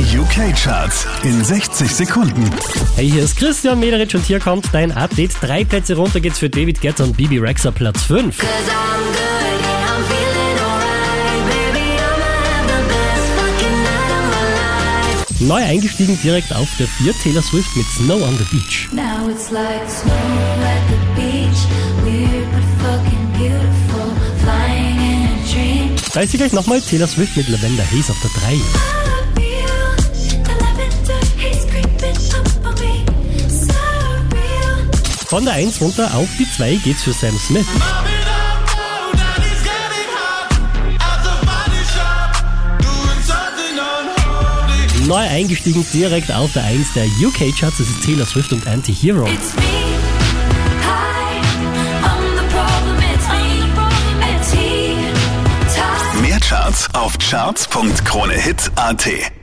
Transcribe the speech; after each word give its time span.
Die 0.00 0.16
UK-Charts 0.16 1.06
in 1.24 1.44
60 1.44 1.94
Sekunden. 1.94 2.50
Hey, 2.96 3.10
hier 3.10 3.22
ist 3.22 3.36
Christian 3.36 3.78
Mederitsch 3.78 4.14
und 4.14 4.24
hier 4.24 4.40
kommt 4.40 4.64
dein 4.72 4.92
Update. 4.92 5.32
Drei 5.42 5.62
Plätze 5.62 5.94
runter 5.94 6.20
geht's 6.20 6.38
für 6.38 6.48
David 6.48 6.80
Guetta 6.80 7.04
und 7.04 7.18
Bibi 7.18 7.36
Rexa 7.36 7.70
Platz 7.70 8.04
5. 8.04 8.38
Cause 8.38 8.48
I'm 8.48 9.04
good, 9.12 9.60
yeah, 9.60 9.92
I'm 9.92 10.02
feeling 10.08 10.58
alright. 10.64 11.44
Baby, 11.44 11.84
I'ma 12.00 12.32
have 12.48 12.66
the 12.66 12.80
best 12.88 13.26
fucking 13.36 13.76
night 13.84 14.10
of 14.16 14.24
my 14.24 14.40
life. 15.20 15.44
Neu 15.44 15.62
eingestiegen 15.62 16.18
direkt 16.22 16.56
auf 16.56 16.68
der 16.78 16.86
4 16.86 17.12
Taylor 17.22 17.42
Swift 17.42 17.76
mit 17.76 17.86
Snow 17.88 18.24
on 18.24 18.38
the 18.38 18.44
Beach. 18.56 18.88
Now 18.92 19.28
it's 19.28 19.50
like 19.50 19.86
snow 19.86 20.14
at 20.64 20.80
the 20.88 20.96
beach. 21.20 21.68
Weird 22.04 22.48
but 22.52 22.64
fucking 22.80 23.32
beautiful. 23.36 24.14
Flying 24.42 24.96
in 24.96 25.28
a 25.28 25.52
dream. 25.52 25.94
Da 26.14 26.20
ist 26.20 26.30
sie 26.32 26.38
gleich 26.38 26.54
nochmal 26.54 26.80
Taylor 26.80 27.06
Swift 27.06 27.36
mit 27.36 27.50
Lavender 27.50 27.84
Haze 27.84 28.12
auf 28.12 28.18
der 28.22 28.30
3. 28.48 29.19
Von 35.30 35.44
der 35.44 35.54
1 35.54 35.80
runter 35.80 36.12
auf 36.16 36.28
die 36.40 36.50
2 36.50 36.74
geht's 36.82 37.04
für 37.04 37.12
Sam 37.12 37.38
Smith. 37.38 37.64
Neu 45.06 45.14
eingestiegen 45.14 45.86
direkt 45.92 46.32
auf 46.32 46.52
der 46.52 46.64
1 46.64 46.94
der 46.94 47.04
UK-Charts. 47.04 47.78
Das 47.78 47.86
ist 47.86 48.04
Taylor 48.04 48.26
Swift 48.26 48.52
und 48.52 48.66
Anti-Hero. 48.66 49.28
Mehr 56.20 56.40
Charts 56.40 56.92
auf 56.92 57.16
charts.kronehit.at. 57.18 59.39